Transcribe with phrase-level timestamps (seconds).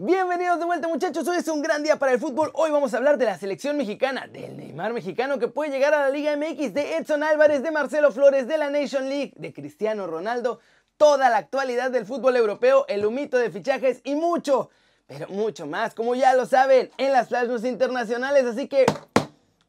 [0.00, 2.52] Bienvenidos de vuelta muchachos, hoy es un gran día para el fútbol.
[2.54, 6.02] Hoy vamos a hablar de la selección mexicana, del Neymar mexicano que puede llegar a
[6.02, 10.06] la Liga MX, de Edson Álvarez, de Marcelo Flores, de la Nation League, de Cristiano
[10.06, 10.60] Ronaldo,
[10.98, 14.70] toda la actualidad del fútbol europeo, el humito de fichajes y mucho,
[15.08, 18.44] pero mucho más, como ya lo saben, en las flash internacionales.
[18.44, 18.86] Así que,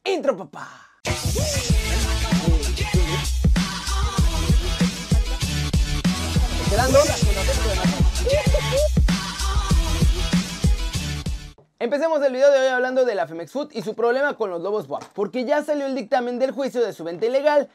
[0.04, 0.70] intro papá.
[11.82, 14.62] Empecemos el video de hoy hablando de la Femex Food y su problema con los
[14.62, 17.70] Lobos WAP, porque ya salió el dictamen del juicio de su venta ilegal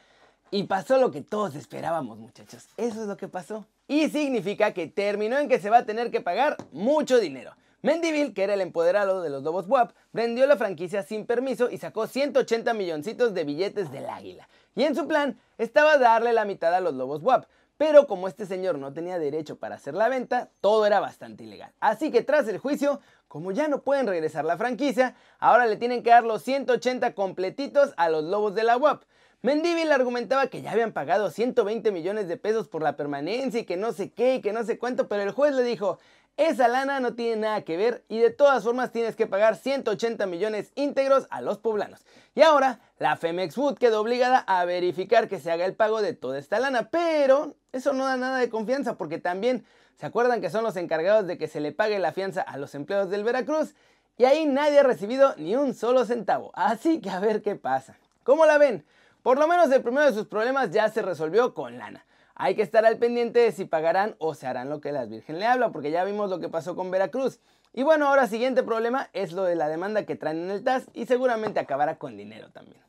[0.51, 3.65] y pasó lo que todos esperábamos muchachos, eso es lo que pasó.
[3.87, 7.55] Y significa que terminó en que se va a tener que pagar mucho dinero.
[7.81, 11.79] Mendivil, que era el empoderado de los Lobos WAP, vendió la franquicia sin permiso y
[11.79, 14.47] sacó 180 milloncitos de billetes del águila.
[14.75, 17.47] Y en su plan estaba darle la mitad a los Lobos WAP,
[17.77, 21.73] pero como este señor no tenía derecho para hacer la venta, todo era bastante ilegal.
[21.79, 26.03] Así que tras el juicio, como ya no pueden regresar la franquicia, ahora le tienen
[26.03, 29.03] que dar los 180 completitos a los Lobos de la UAP.
[29.41, 33.77] Mendivil argumentaba que ya habían pagado 120 millones de pesos por la permanencia y que
[33.77, 35.99] no sé qué y que no sé cuánto, pero el juez le dijo,
[36.37, 40.25] esa lana no tiene nada que ver y de todas formas tienes que pagar 180
[40.25, 42.05] millones íntegros a los poblanos.
[42.33, 46.13] Y ahora la Femex Food quedó obligada a verificar que se haga el pago de
[46.13, 49.65] toda esta lana, pero eso no da nada de confianza porque también
[49.97, 52.75] se acuerdan que son los encargados de que se le pague la fianza a los
[52.75, 53.73] empleados del Veracruz
[54.17, 56.51] y ahí nadie ha recibido ni un solo centavo.
[56.53, 57.97] Así que a ver qué pasa.
[58.23, 58.85] ¿Cómo la ven?
[59.23, 62.05] Por lo menos el primero de sus problemas ya se resolvió con lana.
[62.37, 65.39] Hay que estar al pendiente de si pagarán o se harán lo que las Virgen
[65.39, 67.39] le habla, porque ya vimos lo que pasó con Veracruz.
[67.71, 70.87] Y bueno, ahora siguiente problema es lo de la demanda que traen en el TAS
[70.93, 72.81] y seguramente acabará con dinero también.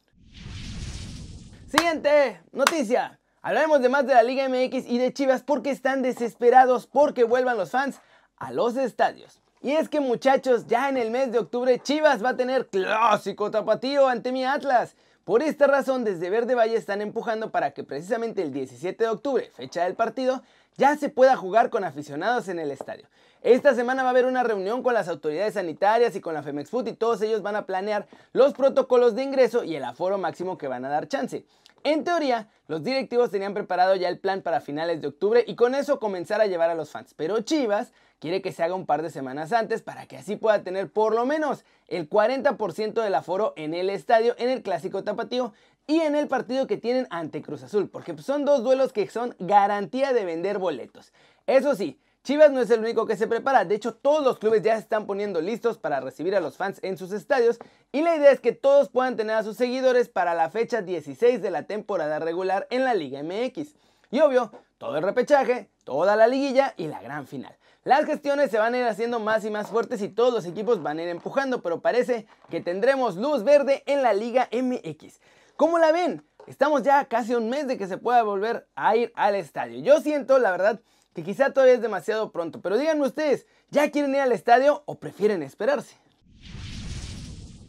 [1.69, 3.21] Siguiente noticia.
[3.41, 7.57] Hablaremos de más de la Liga MX y de Chivas porque están desesperados porque vuelvan
[7.57, 8.01] los fans
[8.39, 9.41] a los estadios.
[9.67, 13.51] Y es que muchachos, ya en el mes de octubre Chivas va a tener clásico
[13.51, 14.95] tapatío ante mi Atlas.
[15.25, 19.51] Por esta razón, desde Verde Valle están empujando para que precisamente el 17 de octubre,
[19.57, 20.45] fecha del partido,
[20.77, 23.09] ya se pueda jugar con aficionados en el estadio.
[23.43, 26.71] Esta semana va a haber una reunión con las autoridades sanitarias y con la Femex
[26.71, 30.59] Food y todos ellos van a planear los protocolos de ingreso y el aforo máximo
[30.59, 31.45] que van a dar chance.
[31.87, 35.73] En teoría, los directivos tenían preparado ya el plan para finales de octubre y con
[35.77, 37.15] eso comenzar a llevar a los fans.
[37.15, 40.65] Pero Chivas quiere que se haga un par de semanas antes para que así pueda
[40.65, 45.53] tener por lo menos el 40% del aforo en el estadio, en el clásico tapatío
[45.87, 49.37] y en el partido que tienen ante Cruz Azul, porque son dos duelos que son
[49.39, 51.13] garantía de vender boletos.
[51.47, 54.61] Eso sí, Chivas no es el único que se prepara, de hecho todos los clubes
[54.61, 57.61] ya se están poniendo listos para recibir a los fans en sus estadios
[57.93, 61.41] y la idea es que todos puedan tener a sus seguidores para la fecha 16
[61.41, 63.77] de la temporada regular en la Liga MX.
[64.11, 67.57] Y obvio, todo el repechaje, toda la liguilla y la gran final.
[67.85, 70.83] Las gestiones se van a ir haciendo más y más fuertes y todos los equipos
[70.83, 75.21] van a ir empujando, pero parece que tendremos luz verde en la Liga MX.
[75.55, 76.27] ¿Cómo la ven?
[76.49, 79.79] Estamos ya casi un mes de que se pueda volver a ir al estadio.
[79.81, 80.81] Yo siento, la verdad,
[81.17, 84.97] que quizá todavía es demasiado pronto, pero díganme ustedes, ¿ya quieren ir al estadio o
[84.97, 85.97] prefieren esperarse?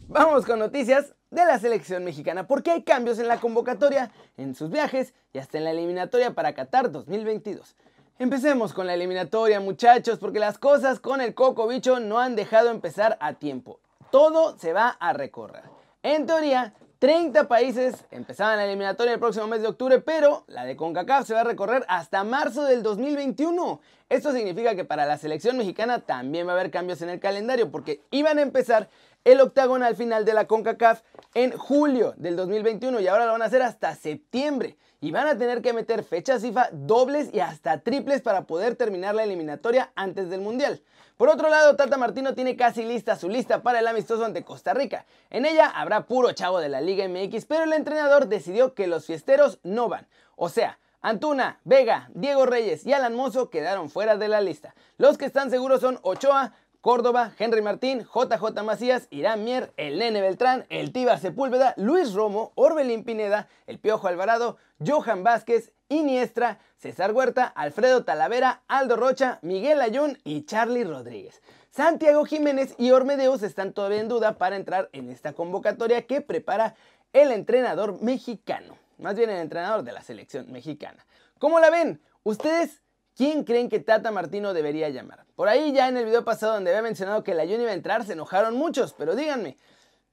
[0.06, 4.68] Vamos con noticias de la selección mexicana, porque hay cambios en la convocatoria, en sus
[4.68, 7.74] viajes y hasta en la eliminatoria para Qatar 2022.
[8.18, 12.68] Empecemos con la eliminatoria, muchachos, porque las cosas con el Coco Bicho no han dejado
[12.68, 13.80] empezar a tiempo.
[14.10, 15.64] Todo se va a recorrer.
[16.02, 20.76] En teoría, 30 países empezaban la eliminatoria el próximo mes de octubre, pero la de
[20.76, 23.80] CONCACAF se va a recorrer hasta marzo del 2021.
[24.08, 27.70] Esto significa que para la selección mexicana también va a haber cambios en el calendario,
[27.70, 28.88] porque iban a empezar
[29.24, 31.02] el octagonal final de la CONCACAF
[31.34, 34.76] en julio del 2021 y ahora lo van a hacer hasta septiembre.
[35.00, 39.14] Y van a tener que meter fechas FIFA dobles y hasta triples para poder terminar
[39.14, 40.82] la eliminatoria antes del Mundial.
[41.18, 44.72] Por otro lado, Tata Martino tiene casi lista su lista para el amistoso ante Costa
[44.72, 45.04] Rica.
[45.30, 49.04] En ella habrá puro chavo de la Liga MX, pero el entrenador decidió que los
[49.04, 50.06] fiesteros no van.
[50.36, 54.74] O sea, Antuna, Vega, Diego Reyes y Alan Mozo quedaron fuera de la lista.
[54.96, 60.20] Los que están seguros son Ochoa, Córdoba, Henry Martín, JJ Macías, Irán Mier, el Nene
[60.20, 67.12] Beltrán, el Tíbar Sepúlveda, Luis Romo, Orbelín Pineda, el Piojo Alvarado, Johan Vázquez, Iniestra, César
[67.12, 71.42] Huerta, Alfredo Talavera, Aldo Rocha, Miguel Ayun y Charlie Rodríguez.
[71.70, 76.74] Santiago Jiménez y Ormedeus están todavía en duda para entrar en esta convocatoria que prepara
[77.12, 81.04] el entrenador mexicano, más bien el entrenador de la selección mexicana.
[81.38, 82.00] ¿Cómo la ven?
[82.24, 82.82] ¿Ustedes
[83.16, 85.24] quién creen que Tata Martino debería llamar?
[85.36, 87.74] Por ahí ya en el video pasado donde había mencionado que el Ayun iba a
[87.74, 89.56] entrar se enojaron muchos, pero díganme,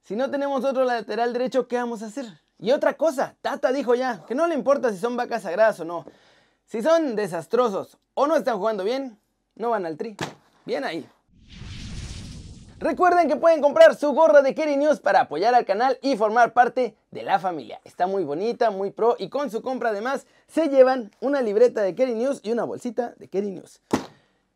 [0.02, 2.26] si no tenemos otro lateral derecho, ¿qué vamos a hacer?
[2.58, 5.84] Y otra cosa, Tata dijo ya que no le importa si son vacas sagradas o
[5.84, 6.06] no.
[6.64, 9.18] Si son desastrosos o no están jugando bien,
[9.56, 10.16] no van al tri.
[10.64, 11.08] Bien ahí.
[12.78, 16.52] Recuerden que pueden comprar su gorra de Kerry News para apoyar al canal y formar
[16.52, 17.80] parte de la familia.
[17.84, 21.94] Está muy bonita, muy pro y con su compra además se llevan una libreta de
[21.94, 23.80] Kerry News y una bolsita de Kerry News.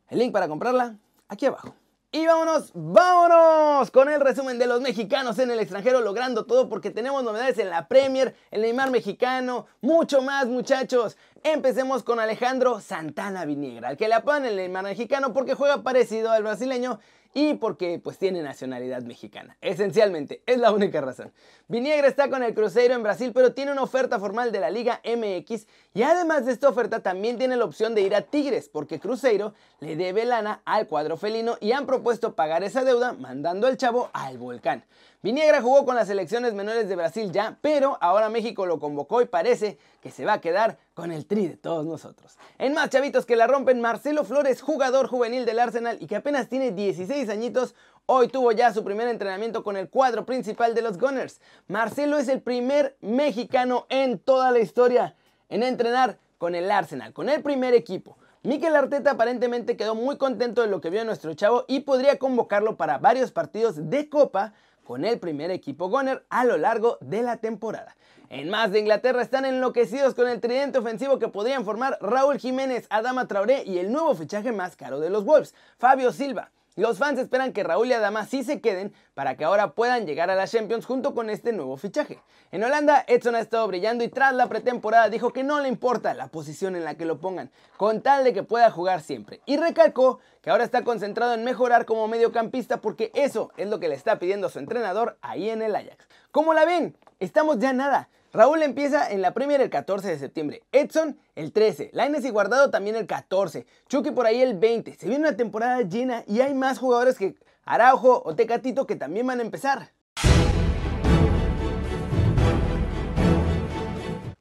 [0.09, 1.75] El link para comprarla aquí abajo.
[2.13, 6.91] Y vámonos, vámonos con el resumen de los mexicanos en el extranjero logrando todo porque
[6.91, 11.17] tenemos novedades en la Premier, el Neymar mexicano, mucho más muchachos.
[11.43, 16.31] Empecemos con Alejandro Santana Viniegra, al que le apodan el Neymar mexicano porque juega parecido
[16.31, 17.01] al brasileño
[17.33, 19.57] y porque pues tiene nacionalidad mexicana.
[19.63, 21.33] Esencialmente, es la única razón.
[21.67, 25.01] Viniegra está con el Cruzeiro en Brasil, pero tiene una oferta formal de la Liga
[25.03, 29.01] MX y además de esta oferta también tiene la opción de ir a Tigres, porque
[29.01, 33.79] Cruzeiro le debe lana al cuadro felino y han propuesto pagar esa deuda mandando al
[33.79, 34.85] chavo al volcán.
[35.23, 39.27] Viniegra jugó con las selecciones menores de Brasil ya, pero ahora México lo convocó y
[39.27, 42.39] parece que se va a quedar con el tri de todos nosotros.
[42.57, 46.49] En más chavitos que la rompen, Marcelo Flores, jugador juvenil del Arsenal y que apenas
[46.49, 47.75] tiene 16 añitos,
[48.07, 51.43] hoy tuvo ya su primer entrenamiento con el cuadro principal de los Gunners.
[51.69, 55.17] Marcelo es el primer mexicano en toda la historia
[55.51, 58.17] en entrenar con el Arsenal, con el primer equipo.
[58.43, 62.79] Mikel Arteta aparentemente quedó muy contento de lo que vio nuestro chavo y podría convocarlo
[62.79, 64.55] para varios partidos de Copa
[64.91, 67.95] con el primer equipo Goner a lo largo de la temporada.
[68.29, 72.89] En más de Inglaterra están enloquecidos con el tridente ofensivo que podrían formar Raúl Jiménez,
[72.91, 76.51] Adama Traoré y el nuevo fichaje más caro de los Wolves, Fabio Silva.
[76.77, 80.31] Los fans esperan que Raúl y Adama sí se queden para que ahora puedan llegar
[80.31, 82.21] a la Champions junto con este nuevo fichaje.
[82.53, 86.15] En Holanda, Edson ha estado brillando y tras la pretemporada dijo que no le importa
[86.15, 89.41] la posición en la que lo pongan, con tal de que pueda jugar siempre.
[89.47, 93.89] Y recalcó que ahora está concentrado en mejorar como mediocampista porque eso es lo que
[93.89, 96.07] le está pidiendo su entrenador ahí en el Ajax.
[96.31, 96.97] ¿Cómo la ven?
[97.19, 98.09] Estamos ya nada.
[98.33, 102.71] Raúl empieza en la Premier el 14 de septiembre, Edson el 13, Laines y Guardado
[102.71, 104.95] también el 14, Chucky por ahí el 20.
[104.95, 107.35] Se viene una temporada llena y hay más jugadores que
[107.65, 109.91] Araujo o Tecatito que también van a empezar.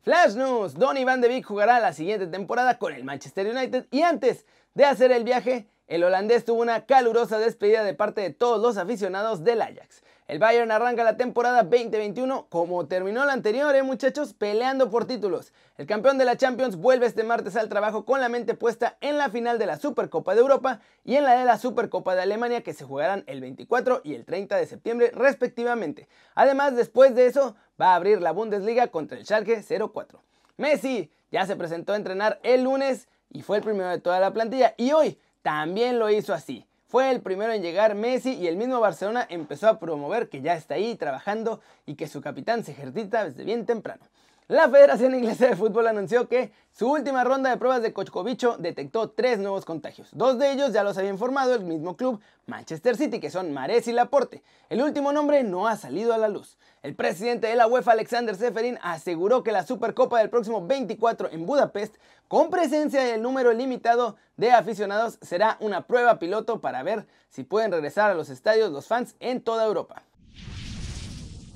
[0.04, 4.04] Flash News, Donny Van de Beek jugará la siguiente temporada con el Manchester United y
[4.04, 4.46] antes
[4.76, 8.78] de hacer el viaje, el holandés tuvo una calurosa despedida de parte de todos los
[8.78, 10.04] aficionados del Ajax.
[10.30, 15.54] El Bayern arranca la temporada 2021 como terminó la anterior, ¿eh, muchachos, peleando por títulos.
[15.76, 19.18] El campeón de la Champions vuelve este martes al trabajo con la mente puesta en
[19.18, 22.62] la final de la Supercopa de Europa y en la de la Supercopa de Alemania
[22.62, 26.08] que se jugarán el 24 y el 30 de septiembre respectivamente.
[26.36, 30.22] Además, después de eso, va a abrir la Bundesliga contra el Schalke 04.
[30.58, 34.32] Messi ya se presentó a entrenar el lunes y fue el primero de toda la
[34.32, 36.69] plantilla y hoy también lo hizo así.
[36.90, 40.56] Fue el primero en llegar Messi y el mismo Barcelona empezó a promover que ya
[40.56, 44.02] está ahí trabajando y que su capitán se ejercita desde bien temprano.
[44.50, 49.12] La Federación Inglesa de Fútbol anunció que su última ronda de pruebas de Kochkovicho detectó
[49.12, 50.10] tres nuevos contagios.
[50.12, 53.88] Dos de ellos ya los había informado el mismo club, Manchester City, que son Mares
[53.88, 54.42] y Laporte.
[54.70, 56.58] El último nombre no ha salido a la luz.
[56.82, 61.46] El presidente de la UEFA, Alexander Seferin, aseguró que la Supercopa del próximo 24 en
[61.46, 61.98] Budapest,
[62.28, 67.72] con presencia del número limitado de aficionados, será una prueba piloto para ver si pueden
[67.72, 70.02] regresar a los estadios los fans en toda Europa.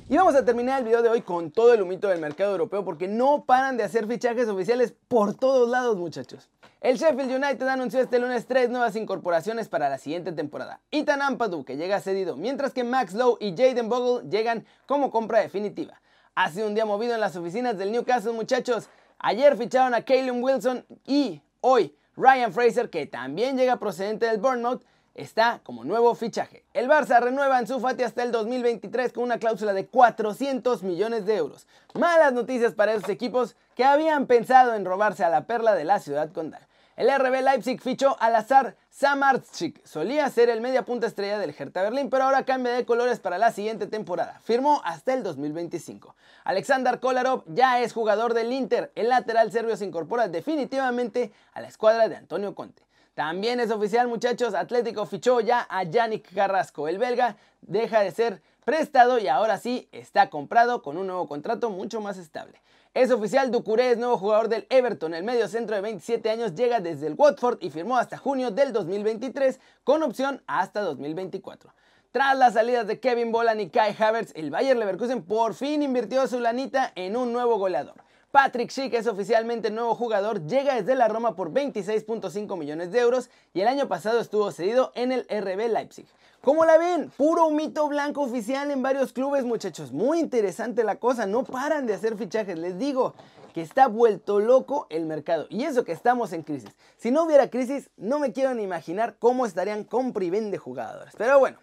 [0.10, 2.84] Y vamos a terminar el video de hoy con todo el humito del mercado europeo
[2.84, 6.50] porque no paran de hacer fichajes oficiales por todos lados muchachos.
[6.82, 10.82] El Sheffield United anunció este lunes tres nuevas incorporaciones para la siguiente temporada.
[10.92, 15.40] Ethan Ampadu, que llega cedido, mientras que Max Lowe y Jaden Bogle llegan como compra
[15.40, 16.02] definitiva.
[16.36, 18.90] Ha sido un día movido en las oficinas del Newcastle muchachos.
[19.20, 24.84] Ayer ficharon a Kalen Wilson y hoy Ryan Fraser, que también llega procedente del Bournemouth,
[25.16, 26.64] está como nuevo fichaje.
[26.74, 31.26] El Barça renueva en su Fati hasta el 2023 con una cláusula de 400 millones
[31.26, 31.68] de euros.
[31.94, 36.00] Malas noticias para esos equipos que habían pensado en robarse a la perla de la
[36.00, 36.68] ciudad condal.
[36.96, 39.84] El RB Leipzig fichó al azar Samarczyk.
[39.84, 43.40] Solía ser el media punta estrella del Hertha Berlín, pero ahora cambia de colores para
[43.40, 44.40] la siguiente temporada.
[44.44, 46.16] Firmó hasta el 2025.
[46.44, 48.92] Alexander Kolarov ya es jugador del Inter.
[48.94, 52.84] El lateral serbio se incorpora definitivamente a la escuadra de Antonio Conte.
[53.14, 56.88] También es oficial, muchachos, Atlético fichó ya a Yannick Carrasco.
[56.88, 61.70] El belga deja de ser prestado y ahora sí está comprado con un nuevo contrato
[61.70, 62.60] mucho más estable.
[62.96, 65.14] Es oficial, Ducuré es nuevo jugador del Everton.
[65.14, 68.74] El medio centro de 27 años llega desde el Watford y firmó hasta junio del
[68.74, 71.72] 2023 con opción hasta 2024.
[72.12, 76.28] Tras las salidas de Kevin Bolan y Kai Havertz, el Bayer Leverkusen por fin invirtió
[76.28, 78.04] su lanita en un nuevo goleador.
[78.34, 83.30] Patrick Schick es oficialmente nuevo jugador, llega desde la Roma por 26.5 millones de euros
[83.54, 86.08] y el año pasado estuvo cedido en el RB Leipzig.
[86.42, 87.12] ¿Cómo la ven?
[87.16, 89.92] Puro mito blanco oficial en varios clubes, muchachos.
[89.92, 93.14] Muy interesante la cosa, no paran de hacer fichajes, les digo
[93.54, 95.46] que está vuelto loco el mercado.
[95.52, 96.72] Y eso que estamos en crisis.
[96.98, 101.14] Si no hubiera crisis, no me quiero ni imaginar cómo estarían compra y vende jugadores.
[101.20, 101.60] Pero bueno,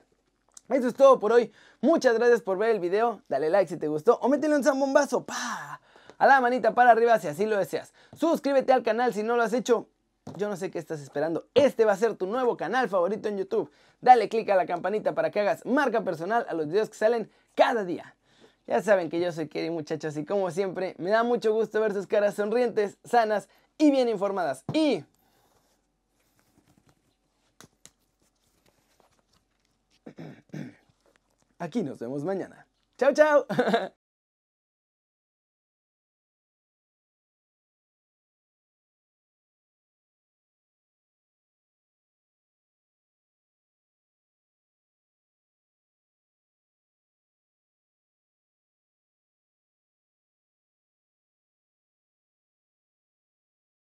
[0.69, 1.50] Eso es todo por hoy.
[1.81, 3.23] Muchas gracias por ver el video.
[3.29, 5.25] Dale like si te gustó o métele un zambombazo.
[5.25, 5.81] ¡Pa!
[6.21, 7.95] A la manita para arriba si así lo deseas.
[8.15, 9.89] Suscríbete al canal si no lo has hecho.
[10.37, 11.47] Yo no sé qué estás esperando.
[11.55, 13.73] Este va a ser tu nuevo canal favorito en YouTube.
[14.03, 17.31] Dale click a la campanita para que hagas marca personal a los videos que salen
[17.55, 18.15] cada día.
[18.67, 21.95] Ya saben que yo soy Kerry muchachos y como siempre me da mucho gusto ver
[21.95, 23.49] sus caras sonrientes, sanas
[23.79, 24.62] y bien informadas.
[24.75, 25.03] Y...
[31.59, 32.67] Aquí nos vemos mañana.
[32.99, 33.47] Chao, chao.